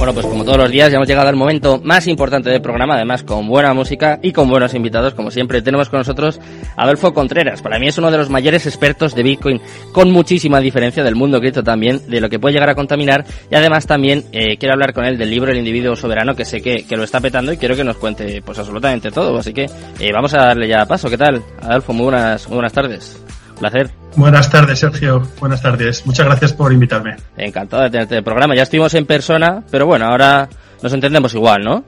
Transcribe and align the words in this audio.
Bueno, 0.00 0.14
pues 0.14 0.24
como 0.24 0.46
todos 0.46 0.56
los 0.56 0.70
días 0.70 0.90
ya 0.90 0.96
hemos 0.96 1.06
llegado 1.06 1.28
al 1.28 1.36
momento 1.36 1.78
más 1.84 2.06
importante 2.06 2.48
del 2.48 2.62
programa, 2.62 2.94
además 2.94 3.22
con 3.22 3.46
buena 3.46 3.74
música 3.74 4.18
y 4.22 4.32
con 4.32 4.48
buenos 4.48 4.72
invitados, 4.72 5.12
como 5.12 5.30
siempre. 5.30 5.60
Tenemos 5.60 5.90
con 5.90 5.98
nosotros 5.98 6.40
Adolfo 6.74 7.12
Contreras. 7.12 7.60
Para 7.60 7.78
mí 7.78 7.86
es 7.86 7.98
uno 7.98 8.10
de 8.10 8.16
los 8.16 8.30
mayores 8.30 8.64
expertos 8.64 9.14
de 9.14 9.22
Bitcoin, 9.22 9.60
con 9.92 10.10
muchísima 10.10 10.58
diferencia 10.58 11.04
del 11.04 11.16
mundo 11.16 11.38
cripto 11.38 11.62
también, 11.62 12.00
de 12.08 12.18
lo 12.18 12.30
que 12.30 12.38
puede 12.38 12.54
llegar 12.54 12.70
a 12.70 12.74
contaminar. 12.74 13.26
Y 13.50 13.54
además 13.54 13.86
también 13.86 14.24
eh, 14.32 14.56
quiero 14.56 14.72
hablar 14.72 14.94
con 14.94 15.04
él 15.04 15.18
del 15.18 15.28
libro 15.28 15.52
El 15.52 15.58
individuo 15.58 15.94
soberano, 15.94 16.34
que 16.34 16.46
sé 16.46 16.62
que, 16.62 16.86
que, 16.86 16.96
lo 16.96 17.04
está 17.04 17.20
petando 17.20 17.52
y 17.52 17.58
quiero 17.58 17.76
que 17.76 17.84
nos 17.84 17.98
cuente 17.98 18.40
pues 18.40 18.58
absolutamente 18.58 19.10
todo. 19.10 19.36
Así 19.36 19.52
que 19.52 19.66
eh, 19.98 20.12
vamos 20.14 20.32
a 20.32 20.38
darle 20.38 20.66
ya 20.66 20.86
paso. 20.86 21.10
¿Qué 21.10 21.18
tal? 21.18 21.42
Adolfo, 21.60 21.92
muy 21.92 22.04
buenas, 22.04 22.48
muy 22.48 22.54
buenas 22.54 22.72
tardes 22.72 23.20
placer. 23.60 23.90
Buenas 24.16 24.50
tardes, 24.50 24.80
Sergio. 24.80 25.22
Buenas 25.38 25.62
tardes. 25.62 26.04
Muchas 26.04 26.26
gracias 26.26 26.52
por 26.52 26.72
invitarme. 26.72 27.16
Encantado 27.36 27.84
de 27.84 27.90
tenerte 27.90 28.14
en 28.14 28.18
el 28.18 28.24
programa. 28.24 28.56
Ya 28.56 28.64
estuvimos 28.64 28.92
en 28.94 29.06
persona, 29.06 29.62
pero 29.70 29.86
bueno, 29.86 30.06
ahora 30.06 30.48
nos 30.82 30.92
entendemos 30.92 31.32
igual, 31.34 31.62
¿no? 31.62 31.84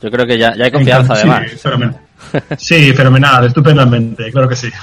Yo 0.00 0.10
creo 0.10 0.26
que 0.26 0.38
ya, 0.38 0.54
ya 0.56 0.64
hay 0.64 0.70
confianza, 0.70 1.12
además. 1.14 1.50
Sí, 1.50 1.58
Sí, 2.58 2.92
fenomenal, 2.92 3.46
estupendamente, 3.46 4.30
claro 4.30 4.48
que 4.48 4.56
sí. 4.56 4.68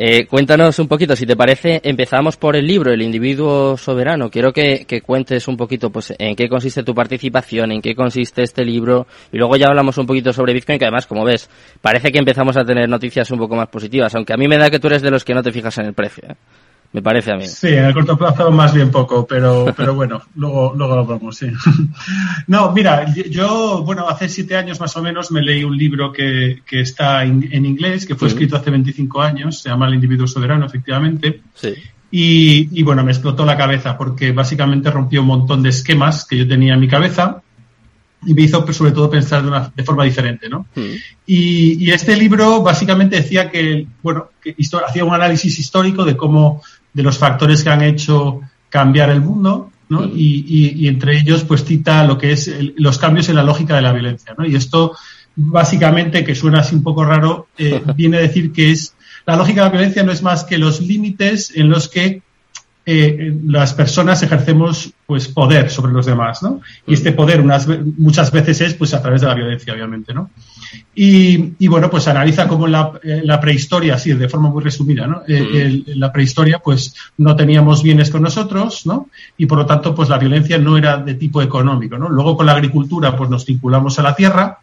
Eh, 0.00 0.26
cuéntanos 0.26 0.78
un 0.78 0.86
poquito, 0.86 1.16
si 1.16 1.26
te 1.26 1.34
parece, 1.34 1.80
empezamos 1.82 2.36
por 2.36 2.54
el 2.54 2.64
libro, 2.64 2.92
El 2.92 3.02
individuo 3.02 3.76
soberano. 3.76 4.30
Quiero 4.30 4.52
que, 4.52 4.84
que, 4.86 5.00
cuentes 5.00 5.48
un 5.48 5.56
poquito 5.56 5.90
pues, 5.90 6.14
en 6.16 6.36
qué 6.36 6.48
consiste 6.48 6.84
tu 6.84 6.94
participación, 6.94 7.72
en 7.72 7.82
qué 7.82 7.96
consiste 7.96 8.44
este 8.44 8.64
libro, 8.64 9.08
y 9.32 9.38
luego 9.38 9.56
ya 9.56 9.66
hablamos 9.66 9.98
un 9.98 10.06
poquito 10.06 10.32
sobre 10.32 10.52
Bitcoin, 10.52 10.78
que 10.78 10.84
además, 10.84 11.06
como 11.06 11.24
ves, 11.24 11.50
parece 11.80 12.12
que 12.12 12.18
empezamos 12.18 12.56
a 12.56 12.64
tener 12.64 12.88
noticias 12.88 13.28
un 13.32 13.38
poco 13.38 13.56
más 13.56 13.68
positivas, 13.68 14.14
aunque 14.14 14.34
a 14.34 14.36
mí 14.36 14.46
me 14.46 14.56
da 14.56 14.70
que 14.70 14.78
tú 14.78 14.86
eres 14.86 15.02
de 15.02 15.10
los 15.10 15.24
que 15.24 15.34
no 15.34 15.42
te 15.42 15.50
fijas 15.50 15.76
en 15.78 15.86
el 15.86 15.94
precio. 15.94 16.28
¿eh? 16.28 16.36
Me 16.90 17.02
parece 17.02 17.32
a 17.32 17.36
mí. 17.36 17.46
Sí, 17.46 17.68
en 17.68 17.84
el 17.84 17.94
corto 17.94 18.16
plazo 18.16 18.50
más 18.50 18.72
bien 18.72 18.90
poco, 18.90 19.26
pero, 19.26 19.74
pero 19.76 19.94
bueno, 19.94 20.22
luego, 20.36 20.72
luego 20.74 20.96
lo 20.96 21.06
vamos, 21.06 21.36
sí. 21.36 21.46
No, 22.46 22.72
mira, 22.72 23.12
yo, 23.14 23.82
bueno, 23.84 24.08
hace 24.08 24.28
siete 24.28 24.56
años 24.56 24.80
más 24.80 24.96
o 24.96 25.02
menos 25.02 25.30
me 25.30 25.42
leí 25.42 25.64
un 25.64 25.76
libro 25.76 26.12
que, 26.12 26.62
que 26.64 26.80
está 26.80 27.24
en, 27.24 27.66
inglés, 27.66 28.06
que 28.06 28.14
fue 28.14 28.28
escrito 28.28 28.56
hace 28.56 28.70
25 28.70 29.20
años, 29.20 29.60
se 29.60 29.68
llama 29.68 29.86
El 29.86 29.94
individuo 29.94 30.26
soberano, 30.26 30.64
efectivamente. 30.64 31.42
Sí. 31.54 31.74
Y, 32.10 32.68
y 32.72 32.82
bueno, 32.82 33.04
me 33.04 33.12
explotó 33.12 33.44
la 33.44 33.58
cabeza 33.58 33.98
porque 33.98 34.32
básicamente 34.32 34.90
rompió 34.90 35.20
un 35.20 35.26
montón 35.26 35.62
de 35.62 35.68
esquemas 35.68 36.24
que 36.24 36.38
yo 36.38 36.48
tenía 36.48 36.72
en 36.72 36.80
mi 36.80 36.88
cabeza 36.88 37.42
y 38.24 38.34
me 38.34 38.42
hizo 38.42 38.72
sobre 38.72 38.92
todo 38.92 39.10
pensar 39.10 39.42
de, 39.42 39.48
una, 39.48 39.72
de 39.74 39.84
forma 39.84 40.04
diferente, 40.04 40.48
¿no? 40.48 40.66
Y, 41.26 41.84
y, 41.84 41.90
este 41.90 42.16
libro 42.16 42.62
básicamente 42.62 43.16
decía 43.16 43.50
que, 43.50 43.86
bueno, 44.02 44.30
que 44.42 44.56
hacía 44.86 45.04
un 45.04 45.14
análisis 45.14 45.58
histórico 45.58 46.04
de 46.04 46.16
cómo 46.16 46.62
de 46.92 47.02
los 47.02 47.18
factores 47.18 47.62
que 47.62 47.70
han 47.70 47.82
hecho 47.82 48.40
cambiar 48.68 49.10
el 49.10 49.20
mundo, 49.20 49.70
¿no? 49.88 50.04
Y, 50.04 50.44
y, 50.46 50.84
y, 50.84 50.88
entre 50.88 51.16
ellos, 51.16 51.44
pues 51.44 51.64
cita 51.64 52.04
lo 52.04 52.18
que 52.18 52.32
es 52.32 52.48
el, 52.48 52.74
los 52.76 52.98
cambios 52.98 53.28
en 53.28 53.36
la 53.36 53.42
lógica 53.42 53.76
de 53.76 53.82
la 53.82 53.92
violencia, 53.92 54.34
¿no? 54.36 54.46
Y 54.46 54.54
esto, 54.54 54.96
básicamente, 55.36 56.24
que 56.24 56.34
suena 56.34 56.60
así 56.60 56.74
un 56.74 56.82
poco 56.82 57.04
raro, 57.04 57.48
eh, 57.56 57.82
viene 57.96 58.18
a 58.18 58.20
decir 58.20 58.52
que 58.52 58.70
es 58.70 58.94
la 59.26 59.36
lógica 59.36 59.62
de 59.62 59.66
la 59.66 59.72
violencia 59.72 60.02
no 60.02 60.12
es 60.12 60.22
más 60.22 60.44
que 60.44 60.56
los 60.56 60.80
límites 60.80 61.52
en 61.54 61.68
los 61.68 61.88
que 61.88 62.22
eh, 62.90 63.36
las 63.44 63.74
personas 63.74 64.22
ejercemos 64.22 64.94
pues 65.04 65.28
poder 65.28 65.68
sobre 65.68 65.92
los 65.92 66.06
demás, 66.06 66.42
¿no? 66.42 66.62
Y 66.86 66.94
este 66.94 67.12
poder 67.12 67.38
unas, 67.42 67.68
muchas 67.98 68.32
veces 68.32 68.62
es 68.62 68.72
pues 68.72 68.94
a 68.94 69.02
través 69.02 69.20
de 69.20 69.26
la 69.26 69.34
violencia, 69.34 69.74
obviamente, 69.74 70.14
¿no? 70.14 70.30
Y, 70.94 71.52
y 71.58 71.68
bueno, 71.68 71.90
pues 71.90 72.08
analiza 72.08 72.48
cómo 72.48 72.66
la, 72.66 72.92
eh, 73.02 73.20
la, 73.24 73.38
prehistoria, 73.38 73.96
así 73.96 74.14
de 74.14 74.26
forma 74.30 74.48
muy 74.48 74.64
resumida, 74.64 75.06
¿no? 75.06 75.20
Eh, 75.28 75.84
el, 75.86 76.00
la 76.00 76.10
prehistoria, 76.10 76.60
pues 76.60 76.94
no 77.18 77.36
teníamos 77.36 77.82
bienes 77.82 78.08
con 78.08 78.22
nosotros, 78.22 78.86
¿no? 78.86 79.10
Y 79.36 79.44
por 79.44 79.58
lo 79.58 79.66
tanto, 79.66 79.94
pues 79.94 80.08
la 80.08 80.16
violencia 80.16 80.56
no 80.56 80.78
era 80.78 80.96
de 80.96 81.12
tipo 81.12 81.42
económico, 81.42 81.98
¿no? 81.98 82.08
Luego 82.08 82.38
con 82.38 82.46
la 82.46 82.52
agricultura, 82.52 83.14
pues 83.14 83.28
nos 83.28 83.44
vinculamos 83.44 83.98
a 83.98 84.02
la 84.02 84.16
tierra, 84.16 84.60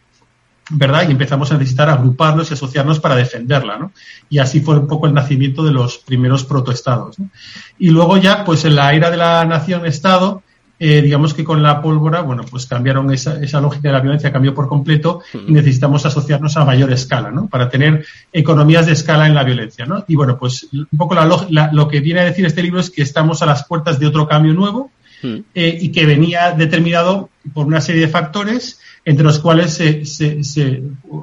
¿verdad? 0.70 1.08
Y 1.08 1.12
empezamos 1.12 1.50
a 1.50 1.54
necesitar 1.54 1.88
agruparnos 1.88 2.50
y 2.50 2.54
asociarnos 2.54 2.98
para 2.98 3.14
defenderla, 3.14 3.78
¿no? 3.78 3.92
Y 4.28 4.38
así 4.38 4.60
fue 4.60 4.78
un 4.78 4.86
poco 4.86 5.06
el 5.06 5.14
nacimiento 5.14 5.62
de 5.62 5.70
los 5.70 5.98
primeros 5.98 6.44
protoestados. 6.44 7.18
¿no? 7.18 7.30
Y 7.78 7.90
luego 7.90 8.16
ya, 8.16 8.44
pues 8.44 8.64
en 8.64 8.74
la 8.74 8.92
era 8.92 9.10
de 9.10 9.16
la 9.16 9.44
nación-estado, 9.44 10.42
eh, 10.78 11.00
digamos 11.00 11.32
que 11.32 11.44
con 11.44 11.62
la 11.62 11.80
pólvora, 11.80 12.20
bueno, 12.20 12.44
pues 12.50 12.66
cambiaron 12.66 13.10
esa, 13.10 13.42
esa 13.42 13.60
lógica 13.60 13.88
de 13.88 13.92
la 13.92 14.00
violencia, 14.00 14.32
cambió 14.32 14.54
por 14.54 14.68
completo 14.68 15.22
y 15.32 15.50
necesitamos 15.50 16.04
asociarnos 16.04 16.56
a 16.56 16.66
mayor 16.66 16.92
escala, 16.92 17.30
¿no? 17.30 17.48
Para 17.48 17.70
tener 17.70 18.04
economías 18.30 18.84
de 18.84 18.92
escala 18.92 19.26
en 19.26 19.34
la 19.34 19.44
violencia, 19.44 19.86
¿no? 19.86 20.04
Y 20.06 20.16
bueno, 20.16 20.36
pues 20.36 20.68
un 20.72 20.98
poco 20.98 21.14
la, 21.14 21.46
la, 21.48 21.72
lo 21.72 21.88
que 21.88 22.00
viene 22.00 22.20
a 22.20 22.24
decir 22.24 22.44
este 22.44 22.62
libro 22.62 22.80
es 22.80 22.90
que 22.90 23.00
estamos 23.00 23.40
a 23.40 23.46
las 23.46 23.64
puertas 23.64 23.98
de 23.98 24.06
otro 24.06 24.28
cambio 24.28 24.52
nuevo 24.52 24.90
eh, 25.22 25.78
y 25.80 25.90
que 25.92 26.04
venía 26.04 26.52
determinado 26.52 27.30
por 27.54 27.66
una 27.66 27.80
serie 27.80 28.02
de 28.02 28.08
factores 28.08 28.80
entre 29.06 29.24
los 29.24 29.38
cuales 29.38 29.72
se, 29.72 30.04
se, 30.04 30.42
se 30.42 30.82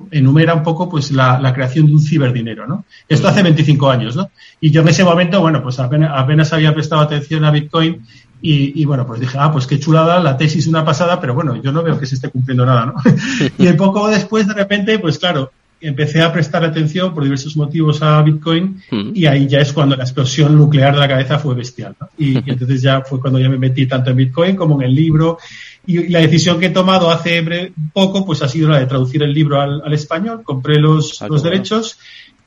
enumera 0.09 0.53
un 0.53 0.63
poco 0.63 0.89
pues 0.89 1.11
la, 1.11 1.37
la, 1.37 1.53
creación 1.53 1.85
de 1.87 1.93
un 1.93 2.01
ciberdinero, 2.01 2.65
¿no? 2.65 2.85
Esto 3.09 3.27
hace 3.27 3.43
25 3.43 3.91
años, 3.91 4.15
¿no? 4.15 4.29
Y 4.61 4.71
yo 4.71 4.81
en 4.81 4.87
ese 4.87 5.03
momento, 5.03 5.41
bueno, 5.41 5.61
pues 5.61 5.79
apenas, 5.79 6.11
apenas 6.15 6.53
había 6.53 6.73
prestado 6.73 7.01
atención 7.01 7.43
a 7.43 7.51
Bitcoin 7.51 8.01
y, 8.41 8.81
y, 8.81 8.85
bueno, 8.85 9.05
pues 9.05 9.19
dije, 9.19 9.37
ah, 9.37 9.51
pues 9.51 9.67
qué 9.67 9.81
chulada, 9.81 10.21
la 10.21 10.37
tesis 10.37 10.65
una 10.67 10.85
pasada, 10.85 11.19
pero 11.19 11.33
bueno, 11.33 11.61
yo 11.61 11.73
no 11.73 11.83
veo 11.83 11.99
que 11.99 12.05
se 12.05 12.15
esté 12.15 12.29
cumpliendo 12.29 12.65
nada, 12.65 12.85
¿no? 12.85 12.95
y 13.57 13.73
poco 13.73 14.07
después, 14.07 14.47
de 14.47 14.53
repente, 14.53 14.97
pues 14.99 15.19
claro, 15.19 15.51
empecé 15.87 16.21
a 16.21 16.31
prestar 16.31 16.63
atención 16.63 17.13
por 17.13 17.23
diversos 17.23 17.55
motivos 17.57 18.01
a 18.01 18.21
Bitcoin 18.21 18.81
mm. 18.89 19.11
y 19.13 19.25
ahí 19.25 19.47
ya 19.47 19.59
es 19.59 19.73
cuando 19.73 19.95
la 19.95 20.03
explosión 20.03 20.57
nuclear 20.57 20.93
de 20.93 20.99
la 20.99 21.07
cabeza 21.07 21.39
fue 21.39 21.55
bestial. 21.55 21.95
¿no? 21.99 22.09
Y, 22.17 22.37
y, 22.37 22.43
entonces 22.45 22.81
ya 22.81 23.01
fue 23.01 23.19
cuando 23.19 23.39
ya 23.39 23.49
me 23.49 23.57
metí 23.57 23.85
tanto 23.85 24.09
en 24.09 24.17
Bitcoin 24.17 24.55
como 24.55 24.81
en 24.81 24.87
el 24.87 24.95
libro 24.95 25.37
y, 25.85 26.07
la 26.07 26.19
decisión 26.19 26.59
que 26.59 26.67
he 26.67 26.69
tomado 26.71 27.09
hace 27.09 27.73
poco 27.91 28.25
pues 28.25 28.41
ha 28.41 28.47
sido 28.47 28.69
la 28.69 28.79
de 28.79 28.85
traducir 28.85 29.21
el 29.23 29.33
libro 29.33 29.59
al, 29.59 29.81
al 29.83 29.93
español, 29.93 30.41
compré 30.43 30.79
los, 30.79 31.21
ah, 31.21 31.27
los 31.27 31.43
derechos 31.43 31.99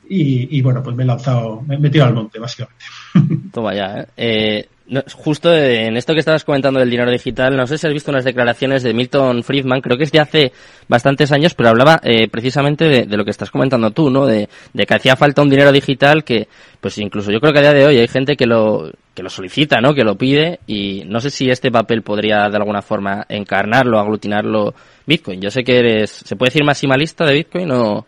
y, 0.09 0.57
y, 0.57 0.61
bueno, 0.61 0.81
pues 0.83 0.95
me 0.95 1.03
he 1.03 1.05
lanzado, 1.05 1.61
me 1.61 1.75
he 1.75 1.79
metido 1.79 2.05
al 2.05 2.13
monte 2.13 2.39
básicamente. 2.39 2.85
Toma 3.53 3.73
ya, 3.73 3.99
¿eh? 3.99 4.07
eh 4.17 4.69
no, 4.89 5.03
justo 5.13 5.53
en 5.53 5.97
esto 5.97 6.13
que 6.13 6.19
estabas 6.19 6.45
comentando 6.45 6.79
del 6.79 6.89
dinero 6.89 7.11
digital, 7.11 7.57
no 7.57 7.67
sé 7.67 7.77
si 7.77 7.85
has 7.85 7.93
visto 7.93 8.09
unas 8.09 8.23
declaraciones 8.23 8.83
de 8.83 8.93
Milton 8.93 9.43
Friedman, 9.43 9.81
creo 9.81 9.97
que 9.97 10.05
es 10.05 10.13
de 10.13 10.21
hace 10.21 10.53
bastantes 10.87 11.31
años, 11.33 11.53
pero 11.53 11.69
hablaba 11.69 11.99
eh, 12.03 12.29
precisamente 12.29 12.85
de, 13.05 13.17
lo 13.17 13.25
que 13.25 13.31
estás 13.31 13.51
comentando 13.51 13.91
tú, 13.91 14.09
¿no? 14.09 14.25
De, 14.25 14.47
de, 14.73 14.85
que 14.85 14.93
hacía 14.93 15.17
falta 15.17 15.41
un 15.41 15.49
dinero 15.49 15.73
digital 15.73 16.23
que, 16.23 16.47
pues 16.79 16.97
incluso 16.99 17.31
yo 17.31 17.41
creo 17.41 17.51
que 17.51 17.59
a 17.59 17.63
día 17.63 17.73
de 17.73 17.85
hoy 17.85 17.97
hay 17.97 18.07
gente 18.07 18.37
que 18.37 18.45
lo, 18.45 18.89
que 19.13 19.23
lo 19.23 19.29
solicita, 19.29 19.81
¿no? 19.81 19.93
Que 19.93 20.05
lo 20.05 20.15
pide 20.15 20.61
y 20.67 21.03
no 21.05 21.19
sé 21.19 21.31
si 21.31 21.49
este 21.49 21.69
papel 21.69 22.01
podría 22.01 22.47
de 22.47 22.55
alguna 22.55 22.81
forma 22.81 23.25
encarnarlo, 23.27 23.99
aglutinarlo 23.99 24.73
Bitcoin. 25.05 25.41
Yo 25.41 25.51
sé 25.51 25.65
que 25.65 25.79
eres, 25.79 26.11
¿se 26.11 26.37
puede 26.37 26.51
decir 26.51 26.63
maximalista 26.63 27.25
de 27.25 27.33
Bitcoin 27.33 27.71
o...? 27.71 28.05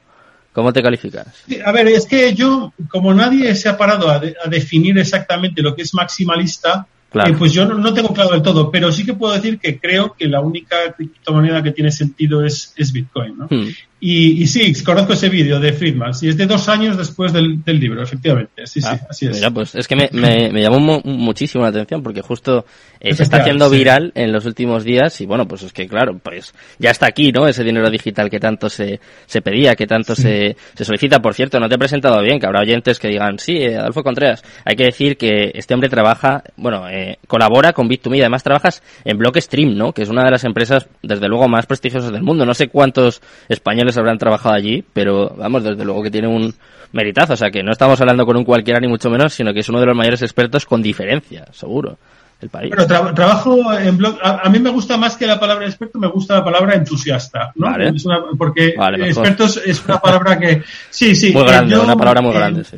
¿Cómo 0.59 0.73
te 0.73 0.83
calificas? 0.83 1.25
A 1.63 1.71
ver, 1.71 1.87
es 1.87 2.05
que 2.05 2.33
yo, 2.33 2.73
como 2.89 3.13
nadie 3.13 3.55
se 3.55 3.69
ha 3.69 3.77
parado 3.77 4.09
a, 4.09 4.19
de, 4.19 4.35
a 4.43 4.49
definir 4.49 4.97
exactamente 4.97 5.61
lo 5.61 5.73
que 5.73 5.83
es 5.83 5.93
maximalista, 5.93 6.85
claro. 7.09 7.31
eh, 7.31 7.35
pues 7.37 7.53
yo 7.53 7.65
no, 7.65 7.75
no, 7.75 7.93
tengo 7.93 8.13
claro 8.13 8.31
del 8.31 8.41
todo, 8.41 8.71
pero 8.71 8.91
sí 8.91 9.05
que 9.05 9.13
puedo 9.13 9.33
decir 9.33 9.59
que 9.59 9.79
creo 9.79 10.15
que 10.17 10.27
la 10.27 10.41
única 10.41 10.77
criptomoneda 10.95 11.63
que 11.63 11.71
tiene 11.71 11.91
sentido 11.91 12.43
es, 12.43 12.73
es 12.77 12.91
Bitcoin, 12.91 13.37
¿no? 13.37 13.47
Hmm. 13.49 13.69
Y, 14.01 14.41
y, 14.43 14.47
sí, 14.47 14.73
conozco 14.81 15.11
ese 15.11 15.27
vídeo 15.27 15.59
de 15.59 15.73
Friedman, 15.73 16.13
sí, 16.13 16.29
es 16.29 16.37
de 16.37 16.45
dos 16.45 16.69
años 16.69 16.97
después 16.97 17.33
del, 17.33 17.61
del 17.65 17.81
libro, 17.81 18.01
efectivamente, 18.01 18.65
sí, 18.65 18.79
ah, 18.85 18.95
sí, 18.95 19.05
así 19.09 19.25
es. 19.25 19.35
Mira, 19.35 19.51
pues 19.51 19.75
es 19.75 19.89
que 19.89 19.95
me, 19.97 20.09
me, 20.13 20.53
me 20.53 20.61
llamó 20.61 20.79
mu 20.79 21.01
muchísimo 21.03 21.63
la 21.63 21.69
atención 21.69 22.01
porque 22.01 22.21
justo 22.21 22.65
eh, 23.01 23.13
se 23.13 23.23
está 23.23 23.37
haciendo 23.37 23.69
viral 23.69 24.13
sí. 24.15 24.21
en 24.21 24.31
los 24.31 24.45
últimos 24.45 24.85
días 24.85 25.19
y 25.19 25.25
bueno, 25.25 25.45
pues 25.49 25.63
es 25.63 25.73
que 25.73 25.85
claro, 25.85 26.17
pues 26.17 26.53
ya 26.77 26.91
está 26.91 27.07
aquí, 27.07 27.33
¿no? 27.33 27.45
Ese 27.45 27.63
dinero 27.63 27.89
digital 27.89 28.29
que 28.29 28.39
tanto 28.39 28.69
se, 28.69 29.01
se 29.25 29.41
pedía, 29.41 29.75
que 29.75 29.85
tanto 29.85 30.15
sí. 30.15 30.21
se, 30.21 30.55
se 30.75 30.85
solicita. 30.85 31.21
Por 31.21 31.33
cierto, 31.33 31.59
no 31.59 31.67
te 31.67 31.75
he 31.75 31.79
presentado 31.79 32.21
bien, 32.21 32.39
que 32.39 32.45
habrá 32.45 32.61
oyentes 32.61 32.99
que 32.99 33.09
digan, 33.09 33.37
sí, 33.37 33.57
eh, 33.57 33.77
Adolfo 33.77 34.03
Contreras, 34.03 34.43
hay 34.63 34.75
que 34.75 34.85
decir 34.85 35.17
que 35.17 35.51
este 35.53 35.73
hombre 35.73 35.89
trabaja, 35.89 36.43
bueno, 36.55 36.87
eh, 36.87 36.98
colabora 37.27 37.73
con 37.73 37.89
Bit2Me 37.89 38.17
y 38.17 38.21
además 38.21 38.43
trabajas 38.43 38.81
en 39.03 39.17
Blockstream, 39.17 39.75
¿no? 39.75 39.91
Que 39.93 40.03
es 40.03 40.09
una 40.09 40.23
de 40.23 40.31
las 40.31 40.43
empresas, 40.43 40.87
desde 41.01 41.27
luego, 41.27 41.47
más 41.47 41.65
prestigiosas 41.65 42.11
del 42.11 42.23
mundo. 42.23 42.45
No 42.45 42.53
sé 42.53 42.67
cuántos 42.67 43.21
españoles 43.47 43.97
habrán 43.97 44.17
trabajado 44.17 44.55
allí, 44.55 44.83
pero 44.93 45.33
vamos, 45.37 45.63
desde 45.63 45.83
luego 45.85 46.03
que 46.03 46.11
tiene 46.11 46.27
un 46.27 46.53
meritazo, 46.91 47.33
o 47.33 47.37
sea 47.37 47.51
que 47.51 47.63
no 47.63 47.71
estamos 47.71 47.99
hablando 48.01 48.25
con 48.25 48.37
un 48.37 48.43
cualquiera 48.43 48.79
ni 48.79 48.87
mucho 48.87 49.09
menos, 49.09 49.33
sino 49.33 49.53
que 49.53 49.59
es 49.59 49.69
uno 49.69 49.79
de 49.79 49.85
los 49.85 49.95
mayores 49.95 50.21
expertos 50.21 50.65
con 50.65 50.81
diferencia, 50.81 51.45
seguro. 51.51 51.97
El 52.41 52.49
país. 52.49 52.69
Bueno, 52.69 52.87
tra 52.87 53.13
trabajo 53.13 53.73
en 53.73 53.97
blog. 53.97 54.17
A, 54.23 54.47
a, 54.47 54.49
mí 54.49 54.59
me 54.59 54.69
gusta 54.69 54.95
más 54.95 55.17
que 55.17 55.27
la 55.27 55.37
palabra 55.37 55.65
experto, 55.65 55.99
me 55.99 56.07
gusta 56.07 56.35
la 56.35 56.43
palabra 56.45 56.73
entusiasta, 56.73 57.51
¿no? 57.55 57.69
Vale. 57.69 57.89
Es 57.89 58.05
una, 58.05 58.21
porque 58.37 58.75
vale, 58.77 59.07
expertos 59.07 59.61
es 59.65 59.83
una 59.83 59.99
palabra 59.99 60.39
que. 60.39 60.63
Sí, 60.89 61.15
sí. 61.15 61.33
Muy 61.33 61.43
grande, 61.43 61.75
yo, 61.75 61.83
una 61.83 61.97
palabra 61.97 62.21
muy 62.21 62.33
grande, 62.33 62.63
sí. 62.63 62.77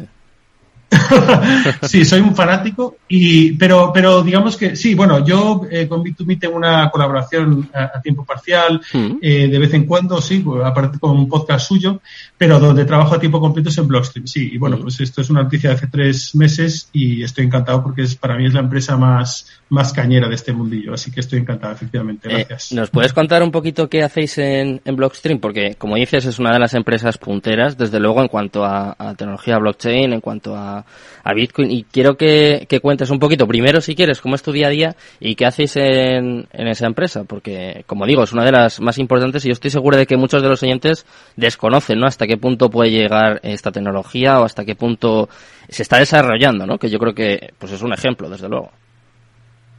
sí, 1.83 2.03
soy 2.05 2.19
un 2.19 2.35
fanático, 2.35 2.97
y, 3.07 3.53
pero, 3.53 3.91
pero 3.93 4.21
digamos 4.21 4.57
que 4.57 4.75
sí, 4.75 4.93
bueno, 4.93 5.25
yo 5.25 5.61
eh, 5.69 5.87
con 5.87 6.03
Bit2Me 6.03 6.39
tengo 6.39 6.57
una 6.57 6.89
colaboración 6.89 7.69
a, 7.73 8.01
tiempo 8.01 8.25
parcial, 8.25 8.81
mm. 8.93 9.17
eh, 9.21 9.47
de 9.47 9.59
vez 9.59 9.73
en 9.73 9.85
cuando, 9.85 10.21
sí, 10.21 10.39
pues, 10.39 10.63
aparte 10.63 10.99
con 10.99 11.11
un 11.11 11.29
podcast 11.29 11.67
suyo, 11.67 12.01
pero 12.37 12.59
donde 12.59 12.85
trabajo 12.85 13.15
a 13.15 13.19
tiempo 13.19 13.39
completo 13.39 13.69
es 13.69 13.77
en 13.77 13.87
Blockstream, 13.87 14.27
sí, 14.27 14.51
y 14.53 14.57
bueno, 14.57 14.77
mm. 14.77 14.81
pues 14.81 14.99
esto 14.99 15.21
es 15.21 15.29
una 15.29 15.43
noticia 15.43 15.69
de 15.69 15.75
hace 15.77 15.87
tres 15.87 16.35
meses 16.35 16.89
y 16.91 17.23
estoy 17.23 17.45
encantado 17.45 17.83
porque 17.83 18.03
es 18.03 18.15
para 18.15 18.35
mí 18.35 18.45
es 18.45 18.53
la 18.53 18.61
empresa 18.61 18.97
más, 18.97 19.47
más 19.69 19.93
cañera 19.93 20.27
de 20.27 20.35
este 20.35 20.51
mundillo, 20.51 20.93
así 20.93 21.11
que 21.11 21.21
estoy 21.21 21.39
encantado, 21.39 21.73
efectivamente, 21.73 22.27
eh, 22.29 22.45
gracias. 22.49 22.73
¿Nos 22.73 22.89
puedes 22.89 23.13
contar 23.13 23.43
un 23.43 23.51
poquito 23.51 23.87
qué 23.89 24.03
hacéis 24.03 24.37
en, 24.37 24.81
en 24.83 24.95
Blockstream? 24.95 25.39
Porque, 25.39 25.75
como 25.75 25.95
dices, 25.95 26.25
es 26.25 26.37
una 26.39 26.51
de 26.51 26.59
las 26.59 26.73
empresas 26.73 27.17
punteras, 27.17 27.77
desde 27.77 27.99
luego, 27.99 28.21
en 28.21 28.27
cuanto 28.27 28.65
a 28.65 28.95
tecnología 29.17 29.57
blockchain, 29.57 30.13
en 30.13 30.21
cuanto 30.21 30.55
a 30.55 30.80
a, 31.23 31.33
Bitcoin. 31.33 31.71
Y 31.71 31.83
quiero 31.83 32.15
que, 32.17 32.67
cuentes 32.81 33.09
un 33.09 33.19
poquito, 33.19 33.47
primero 33.47 33.81
si 33.81 33.95
quieres, 33.95 34.21
cómo 34.21 34.35
es 34.35 34.43
tu 34.43 34.51
día 34.51 34.67
a 34.67 34.69
día 34.69 34.95
y 35.19 35.35
qué 35.35 35.45
hacéis 35.45 35.75
en, 35.77 36.47
esa 36.51 36.85
empresa, 36.85 37.23
porque 37.23 37.83
como 37.87 38.05
digo, 38.05 38.23
es 38.23 38.33
una 38.33 38.45
de 38.45 38.51
las 38.51 38.81
más 38.81 38.97
importantes 38.97 39.45
y 39.45 39.49
yo 39.49 39.53
estoy 39.53 39.71
seguro 39.71 39.97
de 39.97 40.05
que 40.05 40.17
muchos 40.17 40.41
de 40.41 40.49
los 40.49 40.61
oyentes 40.63 41.05
desconocen, 41.35 41.99
¿no? 41.99 42.07
Hasta 42.07 42.27
qué 42.27 42.37
punto 42.37 42.69
puede 42.69 42.91
llegar 42.91 43.39
esta 43.43 43.71
tecnología 43.71 44.39
o 44.39 44.45
hasta 44.45 44.65
qué 44.65 44.75
punto 44.75 45.29
se 45.69 45.83
está 45.83 45.97
desarrollando, 45.97 46.65
¿no? 46.65 46.77
Que 46.77 46.89
yo 46.89 46.99
creo 46.99 47.13
que 47.13 47.53
pues 47.57 47.71
es 47.71 47.81
un 47.81 47.93
ejemplo, 47.93 48.29
desde 48.29 48.49
luego. 48.49 48.71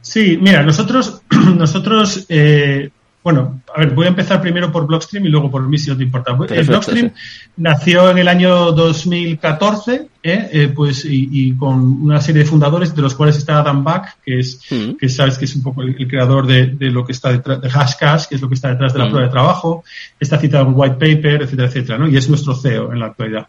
Sí, 0.01 0.37
mira, 0.39 0.63
nosotros, 0.63 1.21
nosotros 1.55 2.25
eh, 2.29 2.89
bueno, 3.23 3.61
a 3.73 3.79
ver, 3.79 3.91
voy 3.91 4.05
a 4.05 4.09
empezar 4.09 4.41
primero 4.41 4.69
por 4.69 4.85
Blockstream 4.85 5.25
y 5.25 5.29
luego 5.29 5.49
por 5.49 5.65
mí 5.67 5.77
si 5.77 5.89
no 5.89 5.95
te 5.95 6.03
importa. 6.03 6.35
el 6.49 6.65
Blockstream 6.65 7.11
nació 7.55 8.09
en 8.11 8.17
el 8.17 8.27
año 8.27 8.73
2014, 8.73 10.07
¿eh? 10.21 10.49
eh, 10.51 10.71
pues 10.75 11.05
y, 11.05 11.55
con 11.55 12.03
una 12.03 12.19
serie 12.19 12.43
de 12.43 12.49
fundadores, 12.49 12.93
de 12.93 13.01
los 13.01 13.15
cuales 13.15 13.37
está 13.37 13.59
Adam 13.59 13.81
Back, 13.81 14.17
que 14.25 14.39
es, 14.39 14.59
mm. 14.69 14.97
que 14.99 15.07
sabes 15.07 15.37
que 15.37 15.45
es 15.45 15.55
un 15.55 15.63
poco 15.63 15.83
el, 15.83 15.95
creador 16.05 16.45
de, 16.45 16.75
lo 16.91 17.05
que 17.05 17.13
está 17.13 17.31
detrás 17.31 17.61
de 17.61 17.69
Hashcash, 17.69 18.25
que 18.25 18.35
es 18.35 18.41
lo 18.41 18.49
que 18.49 18.55
está 18.55 18.69
detrás 18.69 18.91
de 18.91 18.99
la 18.99 19.05
mm. 19.05 19.09
prueba 19.09 19.27
de 19.27 19.31
trabajo, 19.31 19.85
está 20.19 20.37
citado 20.37 20.65
en 20.65 20.73
white 20.75 20.95
paper, 20.95 21.43
etcétera, 21.43 21.67
etcétera, 21.69 21.97
¿no? 21.97 22.09
Y 22.09 22.17
es 22.17 22.27
nuestro 22.27 22.53
CEO 22.55 22.91
en 22.91 22.99
la 22.99 23.05
actualidad. 23.05 23.47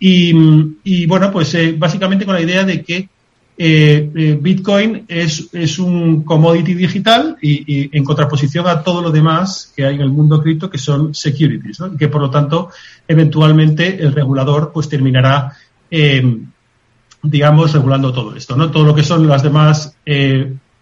Y, 0.00 0.34
y 0.82 1.06
bueno, 1.06 1.30
pues 1.30 1.54
eh, 1.54 1.74
básicamente 1.78 2.26
con 2.26 2.34
la 2.34 2.42
idea 2.42 2.64
de 2.64 2.82
que 2.82 3.08
eh, 3.58 4.10
eh, 4.14 4.38
Bitcoin 4.38 5.06
es, 5.08 5.48
es, 5.52 5.78
un 5.78 6.24
commodity 6.24 6.74
digital 6.74 7.38
y, 7.40 7.96
en 7.96 8.04
contraposición 8.04 8.66
a 8.66 8.82
todo 8.82 9.00
lo 9.00 9.10
demás 9.10 9.72
que 9.74 9.86
hay 9.86 9.94
en 9.94 10.02
el 10.02 10.10
mundo 10.10 10.42
cripto 10.42 10.68
que 10.68 10.76
son 10.76 11.14
securities, 11.14 11.80
¿no? 11.80 11.86
y 11.94 11.96
que 11.96 12.08
por 12.08 12.20
lo 12.20 12.28
tanto 12.28 12.70
eventualmente 13.08 14.02
el 14.02 14.12
regulador 14.12 14.72
pues 14.74 14.90
terminará 14.90 15.52
eh, 15.90 16.36
digamos 17.22 17.72
regulando 17.72 18.12
todo 18.12 18.36
esto, 18.36 18.56
¿no? 18.56 18.70
Todo 18.70 18.84
lo 18.84 18.94
que 18.94 19.02
son 19.02 19.26
las 19.26 19.42
demás 19.42 19.96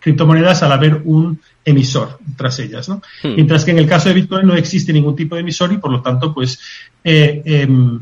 criptomonedas 0.01 0.63
al 0.63 0.73
haber 0.73 1.01
un 1.05 1.39
emisor 1.65 2.19
tras 2.37 2.59
ellas, 2.59 2.89
¿no? 2.89 3.01
Hmm. 3.23 3.37
Mientras 3.37 3.65
que 3.65 3.71
en 3.71 3.79
el 3.79 3.87
caso 3.87 4.09
de 4.09 4.17
Bitcoin 4.17 4.47
no 4.47 4.55
existe 4.55 4.93
ningún 4.93 5.15
tipo 5.15 5.37
de 5.37 5.43
emisor 5.43 5.73
y 5.73 5.79
por 5.79 5.93
lo 5.93 6.03
tanto 6.03 6.35
pues 6.35 6.59
em, 7.05 8.01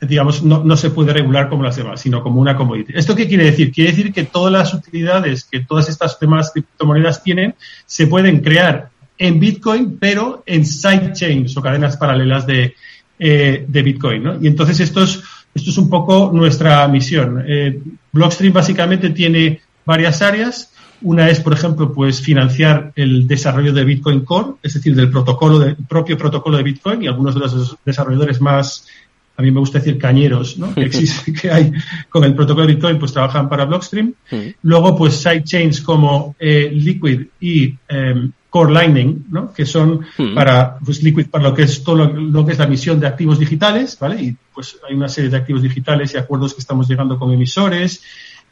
digamos, 0.00 0.42
no, 0.42 0.62
no, 0.62 0.76
se 0.76 0.90
puede 0.90 1.12
regular 1.12 1.48
como 1.48 1.62
las 1.62 1.76
demás, 1.76 2.00
sino 2.00 2.22
como 2.22 2.40
una 2.40 2.56
commodity. 2.56 2.92
¿Esto 2.96 3.16
qué 3.16 3.26
quiere 3.26 3.44
decir? 3.44 3.72
Quiere 3.72 3.90
decir 3.90 4.12
que 4.12 4.24
todas 4.24 4.52
las 4.52 4.74
utilidades 4.74 5.44
que 5.44 5.60
todas 5.60 5.88
estas 5.88 6.18
demás 6.20 6.50
criptomonedas 6.52 7.22
tienen 7.22 7.54
se 7.86 8.06
pueden 8.06 8.40
crear 8.40 8.90
en 9.18 9.40
Bitcoin, 9.40 9.98
pero 9.98 10.42
en 10.46 10.66
sidechains 10.66 11.56
o 11.56 11.62
cadenas 11.62 11.96
paralelas 11.96 12.46
de, 12.46 12.74
eh, 13.18 13.64
de 13.66 13.82
Bitcoin. 13.82 14.22
¿no? 14.22 14.38
Y 14.40 14.46
entonces 14.46 14.80
esto 14.80 15.02
es, 15.02 15.22
esto 15.54 15.70
es 15.70 15.78
un 15.78 15.88
poco 15.88 16.30
nuestra 16.32 16.86
misión. 16.88 17.42
Eh, 17.46 17.80
Blockstream 18.12 18.52
básicamente 18.52 19.10
tiene 19.10 19.60
varias 19.84 20.20
áreas. 20.20 20.72
Una 21.02 21.28
es, 21.28 21.40
por 21.40 21.52
ejemplo, 21.52 21.92
pues 21.92 22.20
financiar 22.20 22.92
el 22.96 23.26
desarrollo 23.26 23.72
de 23.72 23.84
Bitcoin 23.84 24.24
Core, 24.24 24.54
es 24.62 24.74
decir, 24.74 24.94
del 24.94 25.10
protocolo, 25.10 25.58
del 25.58 25.76
propio 25.76 26.16
protocolo 26.16 26.56
de 26.56 26.62
Bitcoin 26.62 27.02
y 27.02 27.06
algunos 27.06 27.34
de 27.34 27.40
los 27.40 27.76
desarrolladores 27.84 28.40
más 28.40 28.86
a 29.36 29.42
mí 29.42 29.50
me 29.50 29.60
gusta 29.60 29.78
decir 29.78 29.98
cañeros, 29.98 30.58
¿no? 30.58 30.74
Que 30.74 30.84
existe, 30.84 31.32
que 31.40 31.50
hay 31.50 31.72
con 32.08 32.24
el 32.24 32.34
protocolo 32.34 32.66
de 32.66 32.74
Bitcoin, 32.74 32.98
pues 32.98 33.12
trabajan 33.12 33.48
para 33.48 33.64
Blockstream. 33.64 34.14
Luego, 34.62 34.96
pues 34.96 35.16
sidechains 35.16 35.80
como 35.82 36.34
eh, 36.38 36.70
Liquid 36.72 37.26
y 37.40 37.74
eh, 37.88 38.28
Core 38.48 38.72
Lightning, 38.72 39.26
¿no? 39.30 39.52
Que 39.52 39.66
son 39.66 40.06
para, 40.34 40.78
pues 40.78 41.02
Liquid 41.02 41.26
para 41.26 41.44
lo 41.44 41.54
que 41.54 41.64
es 41.64 41.84
todo 41.84 42.06
lo, 42.06 42.46
que 42.46 42.52
es 42.52 42.58
la 42.58 42.64
emisión 42.64 42.98
de 42.98 43.06
activos 43.06 43.38
digitales, 43.38 43.98
¿vale? 44.00 44.22
Y 44.22 44.36
pues 44.54 44.78
hay 44.88 44.94
una 44.94 45.08
serie 45.08 45.28
de 45.28 45.36
activos 45.36 45.62
digitales 45.62 46.14
y 46.14 46.16
acuerdos 46.16 46.54
que 46.54 46.60
estamos 46.60 46.88
llegando 46.88 47.18
con 47.18 47.30
emisores 47.32 48.02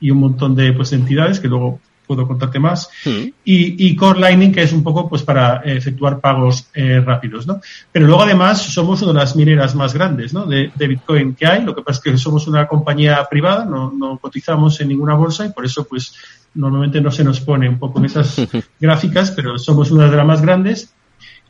y 0.00 0.10
un 0.10 0.18
montón 0.18 0.54
de 0.54 0.74
pues 0.74 0.92
entidades 0.92 1.40
que 1.40 1.48
luego 1.48 1.80
puedo 2.06 2.26
contarte 2.26 2.58
más. 2.58 2.90
Mm. 3.04 3.28
Y, 3.44 3.96
Core 3.96 4.20
Lightning, 4.20 4.52
que 4.52 4.62
es 4.62 4.72
un 4.72 4.82
poco 4.82 5.08
pues 5.08 5.22
para 5.22 5.62
efectuar 5.64 6.20
pagos 6.20 6.68
eh, 6.74 7.00
rápidos, 7.04 7.46
¿no? 7.46 7.60
Pero 7.90 8.06
luego 8.06 8.22
además 8.22 8.62
somos 8.62 9.02
una 9.02 9.12
de 9.12 9.18
las 9.18 9.36
mineras 9.36 9.74
más 9.74 9.94
grandes, 9.94 10.32
¿no? 10.32 10.46
De, 10.46 10.70
Bitcoin 10.76 11.34
que 11.34 11.46
hay. 11.46 11.64
Lo 11.64 11.74
que 11.74 11.82
pasa 11.82 11.98
es 11.98 12.04
que 12.04 12.18
somos 12.18 12.46
una 12.46 12.66
compañía 12.66 13.26
privada, 13.30 13.64
no, 13.64 13.92
no 13.92 14.18
cotizamos 14.18 14.80
en 14.80 14.88
ninguna 14.88 15.14
bolsa 15.14 15.46
y 15.46 15.50
por 15.50 15.64
eso 15.64 15.84
pues 15.84 16.14
normalmente 16.54 17.00
no 17.00 17.10
se 17.10 17.24
nos 17.24 17.40
pone 17.40 17.68
un 17.68 17.78
poco 17.78 17.98
en 17.98 18.06
esas 18.06 18.40
gráficas, 18.80 19.30
pero 19.30 19.58
somos 19.58 19.90
una 19.90 20.10
de 20.10 20.16
las 20.16 20.26
más 20.26 20.42
grandes. 20.42 20.92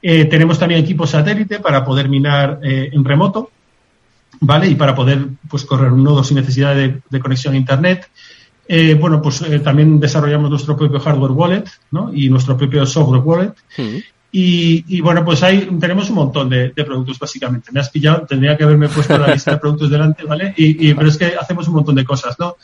Eh, 0.01 0.27
tenemos 0.27 0.59
también 0.59 0.81
equipos 0.81 1.11
satélite 1.11 1.61
para 1.61 1.85
poder 1.85 2.09
minar 2.09 2.61
eh, 2.63 2.91
en 2.93 3.05
remoto, 3.05 3.51
¿vale? 4.41 4.69
Y 4.69 4.75
para 4.75 4.95
poder 4.95 5.27
pues 5.49 5.65
correr 5.65 5.93
un 5.93 6.05
nodo 6.05 6.23
sin 6.23 6.37
necesidad 6.37 6.75
de, 6.75 7.01
de 7.09 7.21
conexión 7.21 7.55
a 7.55 7.57
Internet. 7.57 8.09
Eh, 8.67 8.95
bueno, 8.95 9.21
pues 9.21 9.43
eh, 9.43 9.61
también 9.61 10.01
desarrollamos 10.01 10.51
nuestro 10.51 10.77
propio 10.77 10.99
hardware 10.99 11.33
wallet 11.33 11.65
¿no? 11.91 12.11
y 12.15 12.29
nuestro 12.29 12.57
propio 12.57 12.87
software 12.87 13.23
wallet. 13.23 13.55
Mm. 13.77 13.99
Y, 14.37 15.01
bueno, 15.01 15.25
pues 15.25 15.45
ahí 15.45 15.69
tenemos 15.79 16.11
un 16.11 16.17
montón 16.17 16.49
de, 16.49 16.71
productos 16.71 17.21
básicamente. 17.21 17.71
Me 17.71 17.79
has 17.79 17.89
pillado, 17.89 18.27
tendría 18.27 18.57
que 18.57 18.65
haberme 18.65 18.89
puesto 18.89 19.17
la 19.17 19.33
lista 19.33 19.53
de 19.53 19.59
productos 19.59 19.89
delante, 19.89 20.25
¿vale? 20.25 20.53
Y, 20.57 20.93
pero 20.93 21.09
es 21.09 21.17
que 21.17 21.37
hacemos 21.41 21.69
un 21.69 21.75
montón 21.75 21.95
de 21.95 22.05
cosas, 22.05 22.37
¿no? 22.41 22.57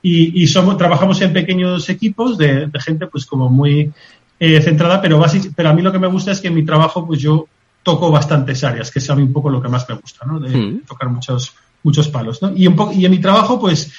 Y, 0.00 0.46
somos, 0.46 0.78
trabajamos 0.78 1.20
en 1.20 1.34
pequeños 1.34 1.86
equipos 1.90 2.38
de, 2.38 2.70
gente 2.80 3.08
pues 3.08 3.26
como 3.26 3.50
muy 3.50 3.92
eh, 4.40 4.62
centrada, 4.62 5.02
pero, 5.02 5.22
pero 5.54 5.68
a 5.68 5.74
mí 5.74 5.82
lo 5.82 5.92
que 5.92 5.98
me 5.98 6.06
gusta 6.06 6.32
es 6.32 6.40
que 6.40 6.48
en 6.48 6.54
mi 6.54 6.64
trabajo 6.64 7.06
pues 7.06 7.20
yo 7.20 7.46
toco 7.82 8.10
bastantes 8.10 8.64
áreas, 8.64 8.90
que 8.90 8.98
es 8.98 9.10
a 9.10 9.14
mí 9.14 9.22
un 9.22 9.32
poco 9.34 9.50
lo 9.50 9.60
que 9.60 9.68
más 9.68 9.86
me 9.86 9.96
gusta, 9.96 10.24
¿no? 10.24 10.40
De, 10.40 10.48
mm. 10.48 10.86
tocar 10.86 11.10
muchos, 11.10 11.52
muchos 11.82 12.08
palos, 12.08 12.40
¿no? 12.40 12.52
Y, 12.56 12.66
un 12.66 12.76
y 12.94 13.04
en 13.04 13.10
mi 13.10 13.18
trabajo 13.18 13.60
pues 13.60 13.92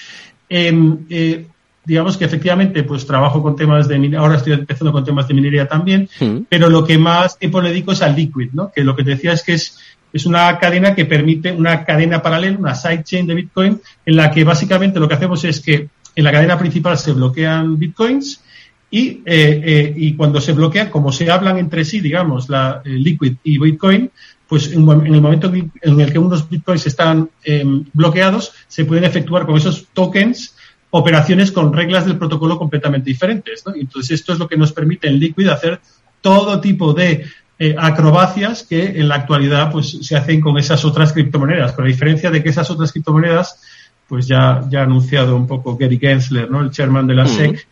digamos 1.89 2.17
que 2.17 2.25
efectivamente 2.25 2.83
pues 2.83 3.05
trabajo 3.05 3.41
con 3.41 3.55
temas 3.55 3.87
de 3.87 3.97
minería, 3.97 4.19
ahora 4.19 4.37
estoy 4.37 4.53
empezando 4.53 4.91
con 4.91 5.03
temas 5.03 5.27
de 5.27 5.33
minería 5.33 5.67
también, 5.67 6.07
mm. 6.19 6.41
pero 6.47 6.69
lo 6.69 6.85
que 6.85 6.97
más 6.97 7.37
tiempo 7.37 7.61
le 7.61 7.69
dedico 7.69 7.93
es 7.93 8.01
al 8.01 8.15
liquid, 8.15 8.49
¿no? 8.53 8.71
Que 8.71 8.83
lo 8.83 8.95
que 8.95 9.03
te 9.03 9.11
decía 9.11 9.33
es 9.33 9.43
que 9.43 9.53
es, 9.53 9.77
es 10.13 10.25
una 10.25 10.59
cadena 10.59 10.93
que 10.93 11.05
permite 11.05 11.51
una 11.51 11.83
cadena 11.85 12.21
paralela, 12.21 12.59
una 12.59 12.75
sidechain 12.75 13.25
de 13.25 13.33
Bitcoin, 13.33 13.81
en 14.05 14.15
la 14.15 14.29
que 14.29 14.43
básicamente 14.43 14.99
lo 14.99 15.07
que 15.07 15.15
hacemos 15.15 15.43
es 15.45 15.61
que 15.61 15.89
en 16.15 16.23
la 16.23 16.31
cadena 16.31 16.59
principal 16.59 16.97
se 16.97 17.13
bloquean 17.13 17.79
Bitcoins 17.79 18.43
y, 18.91 19.07
eh, 19.07 19.21
eh, 19.25 19.93
y 19.95 20.13
cuando 20.13 20.41
se 20.41 20.53
bloquean, 20.53 20.89
como 20.89 21.11
se 21.11 21.29
hablan 21.31 21.57
entre 21.57 21.85
sí, 21.85 22.01
digamos, 22.01 22.49
la 22.49 22.81
Liquid 22.83 23.37
y 23.43 23.57
Bitcoin, 23.57 24.11
pues 24.49 24.73
en, 24.73 24.79
el 24.79 25.21
momento 25.21 25.53
en 25.53 25.99
el 26.01 26.11
que 26.11 26.18
unos 26.18 26.49
bitcoins 26.49 26.87
están 26.87 27.29
em, 27.44 27.85
bloqueados, 27.94 28.51
se 28.68 28.83
pueden 28.83 29.03
efectuar 29.03 29.45
con 29.45 29.56
esos 29.56 29.87
tokens 29.94 30.56
operaciones 30.89 31.51
con 31.51 31.71
reglas 31.71 32.06
del 32.06 32.18
protocolo 32.18 32.57
completamente 32.57 33.11
diferentes. 33.11 33.63
¿no? 33.65 33.75
entonces 33.75 34.19
esto 34.19 34.33
es 34.33 34.39
lo 34.39 34.47
que 34.47 34.57
nos 34.57 34.73
permite 34.73 35.07
en 35.07 35.19
Liquid 35.19 35.47
hacer 35.49 35.79
todo 36.19 36.59
tipo 36.59 36.94
de 36.94 37.25
eh, 37.59 37.75
acrobacias 37.77 38.63
que 38.63 38.85
en 38.85 39.07
la 39.07 39.15
actualidad 39.15 39.71
pues 39.71 39.99
se 40.01 40.15
hacen 40.15 40.41
con 40.41 40.57
esas 40.57 40.83
otras 40.83 41.13
criptomonedas, 41.13 41.73
con 41.73 41.85
la 41.85 41.91
diferencia 41.91 42.31
de 42.31 42.41
que 42.41 42.49
esas 42.49 42.71
otras 42.71 42.91
criptomonedas, 42.91 43.61
pues 44.07 44.25
ya, 44.25 44.63
ya 44.68 44.79
ha 44.79 44.83
anunciado 44.83 45.35
un 45.35 45.45
poco 45.45 45.77
Gary 45.77 45.99
Gensler, 45.99 46.49
¿no? 46.49 46.61
el 46.61 46.71
chairman 46.71 47.06
de 47.06 47.13
la 47.13 47.27
SEC, 47.27 47.68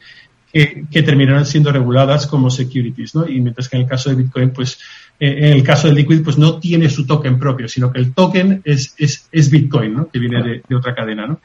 que, 0.53 0.85
que 0.91 1.03
terminarán 1.03 1.45
siendo 1.45 1.71
reguladas 1.71 2.27
como 2.27 2.49
securities, 2.49 3.15
¿no? 3.15 3.27
Y 3.27 3.41
mientras 3.41 3.67
que 3.67 3.77
en 3.77 3.83
el 3.83 3.89
caso 3.89 4.09
de 4.09 4.15
Bitcoin, 4.15 4.51
pues 4.51 4.79
en 5.19 5.53
el 5.53 5.63
caso 5.63 5.87
de 5.87 5.93
Liquid, 5.93 6.23
pues 6.23 6.37
no 6.37 6.59
tiene 6.59 6.89
su 6.89 7.05
token 7.05 7.39
propio, 7.39 7.67
sino 7.67 7.91
que 7.91 7.99
el 7.99 8.13
token 8.13 8.61
es, 8.63 8.93
es, 8.97 9.27
es 9.31 9.49
Bitcoin, 9.49 9.93
¿no? 9.93 10.09
Que 10.09 10.19
viene 10.19 10.43
de, 10.43 10.61
de 10.67 10.75
otra 10.75 10.93
cadena, 10.93 11.25
¿no? 11.25 11.39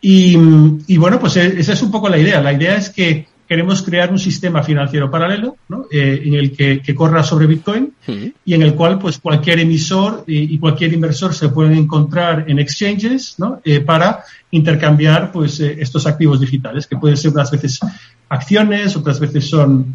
Y, 0.00 0.36
y, 0.86 0.96
bueno, 0.96 1.18
pues 1.18 1.36
e, 1.36 1.58
esa 1.58 1.72
es 1.72 1.82
un 1.82 1.90
poco 1.90 2.08
la 2.08 2.18
idea. 2.18 2.40
La 2.40 2.52
idea 2.52 2.76
es 2.76 2.90
que 2.90 3.26
queremos 3.48 3.82
crear 3.82 4.12
un 4.12 4.18
sistema 4.18 4.62
financiero 4.62 5.10
paralelo, 5.10 5.56
¿no? 5.68 5.86
Eh, 5.90 6.22
en 6.24 6.34
el 6.34 6.52
que, 6.52 6.80
que, 6.82 6.94
corra 6.94 7.22
sobre 7.22 7.46
Bitcoin 7.46 7.92
y 8.44 8.54
en 8.54 8.62
el 8.62 8.74
cual, 8.74 8.98
pues 8.98 9.18
cualquier 9.18 9.60
emisor 9.60 10.24
y, 10.26 10.54
y, 10.54 10.58
cualquier 10.58 10.92
inversor 10.92 11.34
se 11.34 11.48
pueden 11.48 11.72
encontrar 11.72 12.44
en 12.46 12.58
exchanges, 12.58 13.36
¿no? 13.38 13.60
Eh, 13.64 13.80
para 13.80 14.22
intercambiar, 14.50 15.32
pues, 15.32 15.60
eh, 15.60 15.76
estos 15.80 16.06
activos 16.06 16.40
digitales, 16.40 16.86
que 16.86 16.96
pueden 16.96 17.16
ser 17.16 17.32
unas 17.32 17.50
veces 17.50 17.80
acciones, 18.28 18.94
otras 18.96 19.18
veces 19.18 19.48
son, 19.48 19.94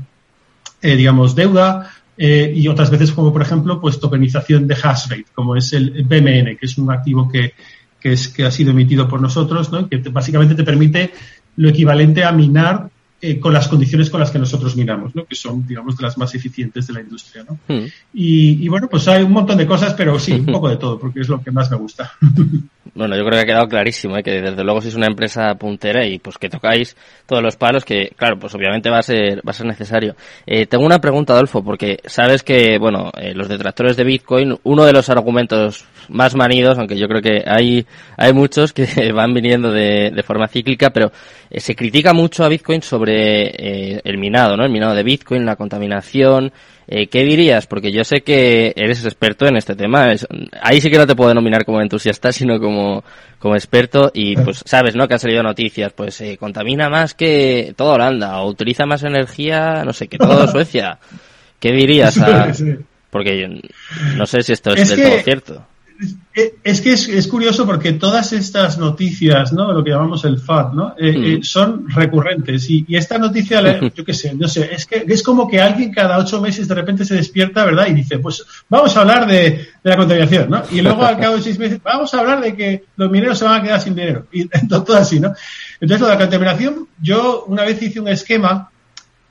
eh, 0.81 0.95
digamos, 0.95 1.35
deuda, 1.35 1.91
eh, 2.17 2.53
y 2.55 2.67
otras 2.67 2.91
veces 2.91 3.11
como 3.11 3.33
por 3.33 3.41
ejemplo 3.41 3.81
pues 3.81 3.99
tokenización 3.99 4.67
de 4.67 4.75
hash 4.75 5.09
rate 5.09 5.25
como 5.33 5.55
es 5.55 5.73
el 5.73 6.03
BMN 6.03 6.57
que 6.57 6.65
es 6.65 6.77
un 6.77 6.91
activo 6.91 7.27
que, 7.27 7.53
que 7.99 8.13
es 8.13 8.27
que 8.27 8.45
ha 8.45 8.51
sido 8.51 8.71
emitido 8.71 9.07
por 9.07 9.21
nosotros, 9.21 9.71
¿no? 9.71 9.87
que 9.87 9.97
básicamente 9.97 10.55
te 10.55 10.63
permite 10.63 11.11
lo 11.55 11.69
equivalente 11.69 12.23
a 12.23 12.31
minar 12.31 12.89
eh, 13.25 13.39
con 13.39 13.53
las 13.53 13.69
condiciones 13.69 14.09
con 14.09 14.19
las 14.19 14.31
que 14.31 14.37
nosotros 14.37 14.75
minamos, 14.75 15.15
¿no? 15.15 15.23
que 15.23 15.33
son, 15.33 15.65
digamos, 15.65 15.95
de 15.95 16.03
las 16.03 16.17
más 16.17 16.35
eficientes 16.35 16.87
de 16.87 16.93
la 16.93 16.99
industria. 16.99 17.45
¿no? 17.47 17.57
Hmm. 17.73 17.85
Y, 18.13 18.67
bueno, 18.67 18.89
pues 18.89 19.07
hay 19.07 19.23
un 19.23 19.31
montón 19.31 19.57
de 19.57 19.65
cosas, 19.65 19.93
pero 19.93 20.19
sí, 20.19 20.33
un 20.33 20.45
poco 20.51 20.67
de 20.67 20.75
todo, 20.75 20.99
porque 20.99 21.21
es 21.21 21.29
lo 21.29 21.41
que 21.41 21.49
más 21.49 21.71
me 21.71 21.77
gusta. 21.77 22.11
Bueno, 22.95 23.15
yo 23.17 23.23
creo 23.23 23.37
que 23.37 23.39
ha 23.39 23.45
quedado 23.45 23.67
clarísimo, 23.67 24.17
¿eh? 24.17 24.23
que 24.23 24.39
desde 24.39 24.63
luego 24.63 24.79
si 24.79 24.89
es 24.89 24.95
una 24.95 25.07
empresa 25.07 25.55
puntera 25.55 26.05
y 26.05 26.19
pues 26.19 26.37
que 26.37 26.47
tocáis 26.47 26.95
todos 27.25 27.41
los 27.41 27.55
palos, 27.55 27.85
que 27.85 28.11
claro, 28.15 28.37
pues 28.37 28.53
obviamente 28.53 28.89
va 28.91 28.99
a 28.99 29.01
ser, 29.01 29.37
va 29.39 29.49
a 29.49 29.53
ser 29.53 29.65
necesario. 29.65 30.15
Eh, 30.45 30.67
tengo 30.67 30.85
una 30.85 30.99
pregunta, 30.99 31.33
Adolfo, 31.33 31.63
porque 31.63 31.97
sabes 32.05 32.43
que, 32.43 32.77
bueno, 32.77 33.09
eh, 33.17 33.33
los 33.33 33.47
detractores 33.47 33.97
de 33.97 34.03
Bitcoin, 34.03 34.59
uno 34.61 34.85
de 34.85 34.93
los 34.93 35.09
argumentos 35.09 35.85
más 36.09 36.35
manidos, 36.35 36.77
aunque 36.77 36.99
yo 36.99 37.07
creo 37.07 37.21
que 37.21 37.43
hay, 37.47 37.87
hay 38.15 38.33
muchos 38.33 38.73
que 38.73 38.85
van 39.11 39.33
viniendo 39.33 39.71
de, 39.71 40.11
de 40.11 40.23
forma 40.23 40.47
cíclica, 40.47 40.91
pero 40.91 41.11
eh, 41.53 41.59
se 41.59 41.75
critica 41.75 42.13
mucho 42.13 42.43
a 42.43 42.49
Bitcoin 42.49 42.81
sobre 42.81 43.45
eh, 43.45 44.01
el 44.03 44.17
minado, 44.17 44.57
¿no? 44.57 44.65
El 44.65 44.71
minado 44.71 44.95
de 44.95 45.03
Bitcoin, 45.03 45.45
la 45.45 45.55
contaminación. 45.55 46.51
Eh, 46.87 47.07
¿Qué 47.07 47.23
dirías? 47.23 47.67
Porque 47.67 47.91
yo 47.91 48.03
sé 48.03 48.21
que 48.21 48.73
eres 48.75 49.05
experto 49.05 49.45
en 49.45 49.55
este 49.55 49.75
tema. 49.75 50.11
ahí 50.61 50.81
sí 50.81 50.89
que 50.89 50.97
no 50.97 51.05
te 51.05 51.15
puedo 51.15 51.29
denominar 51.29 51.63
como 51.63 51.79
entusiasta, 51.79 52.31
sino 52.31 52.59
como, 52.59 53.03
como 53.37 53.55
experto. 53.55 54.09
Y 54.15 54.35
pues 54.43 54.63
sabes, 54.65 54.95
¿no? 54.95 55.07
Que 55.07 55.13
han 55.13 55.19
salido 55.19 55.43
noticias. 55.43 55.93
Pues 55.93 56.19
eh, 56.21 56.37
contamina 56.37 56.89
más 56.89 57.13
que 57.13 57.75
toda 57.77 57.93
Holanda 57.93 58.41
o 58.41 58.49
utiliza 58.49 58.87
más 58.87 59.03
energía, 59.03 59.83
no 59.85 59.93
sé, 59.93 60.07
que 60.07 60.17
toda 60.17 60.47
Suecia. 60.51 60.97
¿Qué 61.59 61.71
dirías? 61.71 62.17
A... 62.17 62.51
Porque 63.11 63.61
no 64.17 64.25
sé 64.25 64.41
si 64.41 64.53
esto 64.53 64.71
es, 64.73 64.89
del 64.89 65.03
todo 65.03 65.19
cierto. 65.19 65.67
Es 66.63 66.81
que 66.81 66.93
es, 66.93 67.27
curioso 67.27 67.65
porque 67.65 67.93
todas 67.93 68.33
estas 68.33 68.79
noticias, 68.79 69.53
¿no? 69.53 69.71
Lo 69.71 69.83
que 69.83 69.91
llamamos 69.91 70.25
el 70.25 70.39
FAD, 70.39 70.73
¿no? 70.73 70.95
Eh, 70.97 71.13
eh, 71.15 71.37
mm. 71.37 71.43
son 71.43 71.87
recurrentes. 71.89 72.67
Y, 72.69 72.85
esta 72.89 73.19
noticia, 73.19 73.61
yo 73.95 74.03
qué 74.03 74.13
sé, 74.13 74.33
no 74.33 74.47
sé, 74.47 74.73
es 74.73 74.87
que 74.87 75.05
es 75.07 75.21
como 75.21 75.47
que 75.47 75.61
alguien 75.61 75.91
cada 75.91 76.17
ocho 76.17 76.41
meses 76.41 76.67
de 76.67 76.73
repente 76.73 77.05
se 77.05 77.15
despierta, 77.15 77.63
¿verdad? 77.65 77.87
Y 77.87 77.93
dice, 77.93 78.17
pues 78.17 78.43
vamos 78.67 78.97
a 78.97 79.01
hablar 79.01 79.27
de, 79.27 79.67
la 79.83 79.95
contaminación, 79.95 80.49
¿no? 80.49 80.63
Y 80.71 80.81
luego 80.81 81.03
al 81.03 81.19
cabo 81.19 81.35
de 81.35 81.43
seis 81.43 81.59
meses, 81.59 81.79
vamos 81.83 82.11
a 82.13 82.19
hablar 82.19 82.41
de 82.41 82.55
que 82.55 82.83
los 82.95 83.11
mineros 83.11 83.37
se 83.37 83.45
van 83.45 83.59
a 83.59 83.63
quedar 83.63 83.79
sin 83.79 83.93
dinero. 83.93 84.25
Y 84.31 84.47
todo 84.67 84.95
así, 84.95 85.19
¿no? 85.19 85.33
Entonces, 85.79 86.01
lo 86.01 86.07
de 86.07 86.13
la 86.13 86.19
contaminación, 86.19 86.87
yo 86.99 87.45
una 87.47 87.63
vez 87.63 87.81
hice 87.81 87.99
un 87.99 88.07
esquema 88.07 88.71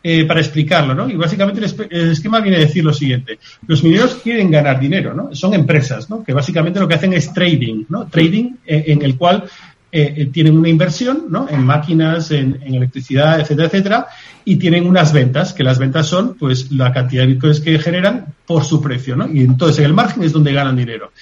eh, 0.04 0.25
para 0.25 0.40
explicarlo, 0.40 0.94
¿no? 0.94 1.09
Y 1.09 1.14
básicamente 1.14 1.61
el, 1.61 2.11
esquema 2.11 2.40
viene 2.40 2.56
a 2.56 2.61
decir 2.61 2.85
lo 2.85 2.92
siguiente. 2.92 3.38
Los 3.68 3.85
mineros 3.85 4.16
quieren 4.16 4.50
ganar 4.50 4.80
dinero, 4.80 5.14
¿no? 5.14 5.32
Son 5.35 5.54
empresas, 5.54 6.11
¿no? 6.11 6.25
Que 6.25 6.32
básicamente 6.32 6.80
lo 6.80 6.88
que 6.88 6.94
hacen 6.94 7.12
es 7.12 7.32
trading, 7.32 7.85
¿no? 7.88 8.06
Trading 8.09 8.56
eh, 8.66 8.85
en 8.88 9.02
el 9.02 9.16
cual 9.16 9.44
eh, 9.92 10.28
tienen 10.32 10.56
una 10.56 10.68
inversión, 10.68 11.26
¿no? 11.28 11.49
En 11.49 11.64
máquinas, 11.64 12.30
en, 12.30 12.61
electricidad, 12.64 13.38
etcétera, 13.40 13.68
etcétera, 13.68 14.06
y 14.44 14.56
tienen 14.56 14.87
unas 14.87 15.12
ventas, 15.12 15.52
que 15.52 15.62
las 15.62 15.78
ventas 15.78 16.06
son, 16.06 16.35
pues, 16.35 16.73
la 16.73 16.92
cantidad 16.92 17.23
de 17.23 17.35
bitcoins 17.35 17.61
que 17.61 17.78
generan 17.78 18.26
por 18.44 18.64
su 18.64 18.82
precio, 18.82 19.14
¿no? 19.14 19.32
Y 19.32 19.42
entonces 19.42 19.80
en 19.80 19.85
el 19.85 19.94
margen 19.94 20.25
es 20.25 20.32
donde 20.32 20.52
ganan 20.52 20.76
dinero. 20.76 21.12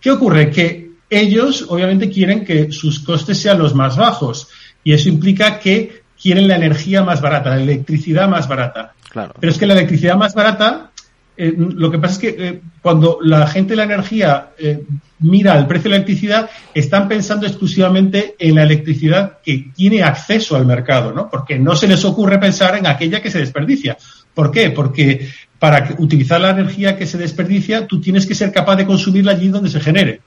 ¿Qué 0.00 0.10
ocurre? 0.10 0.50
Que 0.50 0.90
ellos, 1.08 1.64
obviamente, 1.68 2.10
quieren 2.10 2.44
que 2.44 2.70
sus 2.72 2.98
costes 2.98 3.38
sean 3.38 3.58
los 3.58 3.74
más 3.74 3.96
bajos. 3.96 4.48
Y 4.84 4.92
eso 4.92 5.08
implica 5.08 5.58
que 5.58 6.02
quieren 6.20 6.48
la 6.48 6.56
energía 6.56 7.02
más 7.02 7.20
barata, 7.20 7.50
la 7.50 7.62
electricidad 7.62 8.28
más 8.28 8.48
barata. 8.48 8.94
Claro. 9.10 9.34
Pero 9.38 9.52
es 9.52 9.58
que 9.58 9.66
la 9.66 9.74
electricidad 9.74 10.16
más 10.16 10.34
barata, 10.34 10.90
eh, 11.36 11.54
lo 11.56 11.90
que 11.90 11.98
pasa 11.98 12.14
es 12.14 12.18
que 12.18 12.46
eh, 12.48 12.60
cuando 12.82 13.18
la 13.22 13.46
gente 13.46 13.70
de 13.70 13.76
la 13.76 13.84
energía 13.84 14.50
eh, 14.58 14.84
mira 15.18 15.58
el 15.58 15.66
precio 15.66 15.84
de 15.84 15.90
la 15.90 15.96
electricidad, 15.96 16.50
están 16.74 17.08
pensando 17.08 17.46
exclusivamente 17.46 18.34
en 18.38 18.54
la 18.54 18.62
electricidad 18.62 19.38
que 19.42 19.70
tiene 19.74 20.02
acceso 20.02 20.56
al 20.56 20.66
mercado, 20.66 21.12
¿no? 21.12 21.30
Porque 21.30 21.58
no 21.58 21.74
se 21.74 21.88
les 21.88 22.04
ocurre 22.04 22.38
pensar 22.38 22.76
en 22.76 22.86
aquella 22.86 23.20
que 23.20 23.30
se 23.30 23.38
desperdicia. 23.38 23.96
¿Por 24.36 24.50
qué? 24.50 24.68
Porque 24.68 25.30
para 25.58 25.96
utilizar 25.96 26.38
la 26.38 26.50
energía 26.50 26.98
que 26.98 27.06
se 27.06 27.16
desperdicia, 27.16 27.86
tú 27.86 28.02
tienes 28.02 28.26
que 28.26 28.34
ser 28.34 28.52
capaz 28.52 28.76
de 28.76 28.84
consumirla 28.84 29.32
allí 29.32 29.48
donde 29.48 29.70
se 29.70 29.80
genere. 29.80 30.20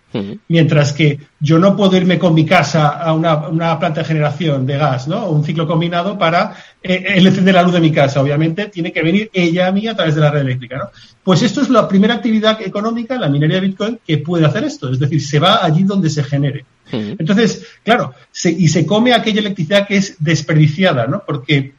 Mientras 0.47 0.93
que 0.93 1.19
yo 1.39 1.59
no 1.59 1.77
puedo 1.77 1.95
irme 1.95 2.17
con 2.17 2.33
mi 2.33 2.43
casa 2.43 2.87
a 2.87 3.13
una, 3.13 3.77
planta 3.77 4.01
de 4.01 4.05
generación 4.05 4.65
de 4.65 4.77
gas, 4.77 5.07
¿no? 5.07 5.25
O 5.25 5.31
un 5.31 5.43
ciclo 5.43 5.67
combinado 5.67 6.17
para 6.17 6.55
eh, 6.81 7.05
encender 7.17 7.53
la 7.53 7.61
luz 7.61 7.73
de 7.73 7.81
mi 7.81 7.91
casa. 7.91 8.19
Obviamente 8.19 8.65
tiene 8.65 8.91
que 8.91 9.03
venir 9.03 9.29
ella 9.31 9.67
a 9.67 9.71
mí 9.71 9.85
a 9.85 9.95
través 9.95 10.15
de 10.15 10.21
la 10.21 10.31
red 10.31 10.41
eléctrica, 10.41 10.77
¿no? 10.77 10.89
Pues 11.23 11.43
esto 11.43 11.61
es 11.61 11.69
la 11.69 11.87
primera 11.87 12.15
actividad 12.15 12.59
económica, 12.63 13.15
la 13.15 13.29
minería 13.29 13.57
de 13.57 13.67
Bitcoin, 13.67 13.99
que 14.03 14.17
puede 14.17 14.47
hacer 14.47 14.63
esto. 14.63 14.91
Es 14.91 14.97
decir, 14.97 15.21
se 15.21 15.37
va 15.37 15.63
allí 15.63 15.83
donde 15.83 16.09
se 16.09 16.23
genere. 16.23 16.65
Entonces, 16.91 17.67
claro, 17.83 18.15
y 18.43 18.67
se 18.67 18.83
come 18.87 19.13
aquella 19.13 19.41
electricidad 19.41 19.87
que 19.87 19.97
es 19.97 20.15
desperdiciada, 20.17 21.05
¿no? 21.05 21.21
Porque 21.23 21.73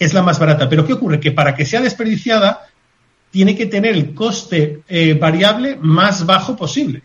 es 0.00 0.14
la 0.14 0.22
más 0.22 0.38
barata. 0.38 0.68
Pero 0.68 0.84
¿qué 0.84 0.94
ocurre? 0.94 1.20
Que 1.20 1.30
para 1.30 1.54
que 1.54 1.66
sea 1.66 1.82
desperdiciada, 1.82 2.66
tiene 3.30 3.54
que 3.54 3.66
tener 3.66 3.94
el 3.94 4.14
coste 4.14 4.80
eh, 4.88 5.14
variable 5.14 5.78
más 5.80 6.26
bajo 6.26 6.56
posible. 6.56 7.02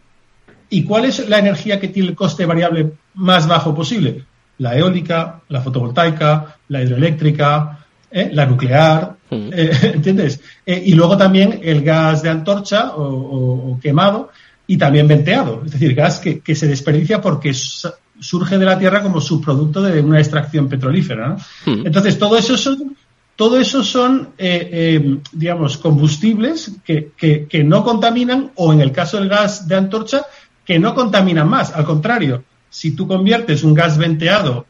¿Y 0.69 0.83
cuál 0.83 1.05
es 1.05 1.29
la 1.29 1.37
energía 1.37 1.79
que 1.79 1.89
tiene 1.89 2.09
el 2.09 2.15
coste 2.15 2.45
variable 2.45 2.93
más 3.13 3.47
bajo 3.47 3.75
posible? 3.75 4.23
La 4.57 4.77
eólica, 4.77 5.41
la 5.49 5.61
fotovoltaica, 5.61 6.55
la 6.69 6.81
hidroeléctrica, 6.81 7.85
eh, 8.09 8.29
la 8.31 8.45
nuclear, 8.45 9.17
mm. 9.29 9.49
eh, 9.53 9.71
¿entiendes? 9.93 10.39
y 10.65 10.93
luego 10.93 11.17
también 11.17 11.59
el 11.61 11.83
gas 11.83 12.23
de 12.23 12.29
antorcha 12.29 12.93
o, 12.95 13.77
quemado 13.81 14.31
y 14.65 14.77
también 14.77 15.07
venteado, 15.07 15.61
es 15.65 15.73
decir, 15.73 15.93
gas 15.93 16.19
que, 16.19 16.39
que, 16.39 16.55
se 16.55 16.67
desperdicia 16.67 17.21
porque 17.21 17.53
surge 18.19 18.57
de 18.57 18.65
la 18.65 18.79
tierra 18.79 19.01
como 19.01 19.22
subproducto 19.22 19.81
de 19.81 20.01
una 20.01 20.19
extracción 20.19 20.67
petrolífera. 20.69 21.38
Mm. 21.65 21.86
Entonces, 21.88 22.17
todo 22.17 22.38
eso 22.38 22.57
son 22.57 22.95
todo 23.36 23.60
eso 23.60 23.84
son, 23.84 24.29
eh, 24.38 24.69
eh, 24.72 25.17
digamos, 25.34 25.77
combustibles 25.77 26.72
que, 26.86 27.12
que, 27.17 27.63
no 27.65 27.84
contaminan 27.84 28.51
o 28.55 28.72
en 28.72 28.79
el 28.79 28.93
caso 28.93 29.17
del 29.17 29.27
gas 29.27 29.67
de 29.67 29.75
antorcha, 29.75 30.25
que 30.63 30.79
no 30.79 30.95
contaminan 30.95 31.50
más. 31.50 31.74
Al 31.75 31.84
contrario, 31.84 32.45
si 32.69 32.91
tú 32.91 33.07
conviertes 33.07 33.63
un 33.63 33.74
gas 33.74 33.98
venteado, 33.98 34.65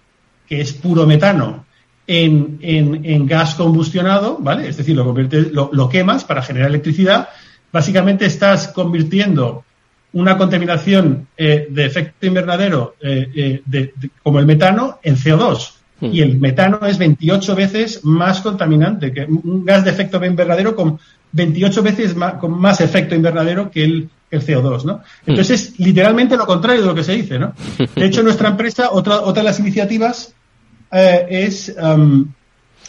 que 0.47 0.61
es 0.61 0.73
puro 0.73 1.05
metano, 1.05 1.65
en, 2.07 2.59
en, 2.61 3.25
gas 3.25 3.55
combustionado, 3.55 4.37
¿vale? 4.39 4.67
Es 4.67 4.77
decir, 4.77 4.95
lo, 4.95 5.05
conviertes, 5.05 5.51
lo, 5.51 5.89
quemas 5.89 6.23
para 6.23 6.41
generar 6.41 6.69
electricidad, 6.69 7.29
básicamente 7.71 8.25
estás 8.25 8.67
convirtiendo 8.67 9.63
una 10.15 10.37
contaminación 10.37 11.27
eh, 11.37 11.67
de 11.69 11.85
efecto 11.85 12.25
invernadero 12.25 12.95
como 14.23 14.39
el 14.39 14.45
metano 14.45 14.99
en 15.03 15.15
CO2. 15.17 15.73
Hmm. 15.99 16.09
Y 16.11 16.21
el 16.21 16.39
metano 16.39 16.79
es 16.85 16.97
28 16.97 17.55
veces 17.55 18.03
más 18.03 18.39
contaminante 18.39 19.11
que 19.13 19.25
un 19.25 19.65
gas 19.65 19.83
de 19.83 19.91
efecto 19.91 20.23
invernadero 20.23 20.75
con 20.75 20.99
28 21.33 21.83
veces 21.83 22.15
más, 22.15 22.35
con 22.35 22.51
más 22.51 22.79
efecto 22.81 23.13
invernadero 23.13 23.69
que 23.69 23.83
el, 23.83 24.09
CO2, 24.31 24.83
¿no? 24.83 24.95
Hmm. 24.95 25.01
Entonces 25.27 25.61
es 25.61 25.79
literalmente 25.79 26.35
lo 26.35 26.45
contrario 26.45 26.81
de 26.81 26.87
lo 26.87 26.95
que 26.95 27.05
se 27.05 27.13
dice, 27.13 27.39
¿no? 27.39 27.53
De 27.95 28.05
hecho, 28.05 28.21
nuestra 28.21 28.49
empresa, 28.49 28.89
otra, 28.91 29.21
otra 29.21 29.43
de 29.43 29.49
las 29.49 29.59
iniciativas 29.59 30.33
eh, 30.91 31.25
es, 31.29 31.73
um, 31.81 32.33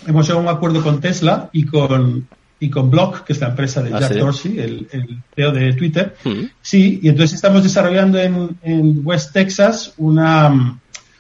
hemos 0.07 0.27
llegado 0.27 0.41
a 0.41 0.51
un 0.51 0.57
acuerdo 0.57 0.83
con 0.83 1.01
Tesla 1.01 1.49
y 1.53 1.65
con, 1.67 2.27
y 2.59 2.71
con 2.71 2.91
Block, 2.91 3.25
que 3.25 3.33
es 3.33 3.41
la 3.41 3.49
empresa 3.49 3.83
de 3.83 3.95
ah, 3.95 4.01
Jack 4.01 4.15
Dorsey, 4.15 4.59
el, 4.59 4.89
el, 4.91 5.23
CEO 5.35 5.53
de 5.53 5.73
Twitter. 5.75 6.17
Hmm. 6.25 6.45
Sí, 6.63 7.01
y 7.03 7.09
entonces 7.09 7.35
estamos 7.35 7.63
desarrollando 7.63 8.19
en, 8.19 8.57
en 8.63 9.01
West 9.05 9.33
Texas 9.33 9.93
una 9.99 10.79